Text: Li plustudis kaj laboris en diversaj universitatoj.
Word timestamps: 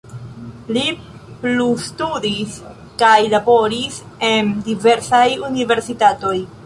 Li 0.75 0.85
plustudis 1.43 2.55
kaj 3.03 3.13
laboris 3.35 4.01
en 4.31 4.51
diversaj 4.71 5.25
universitatoj. 5.51 6.35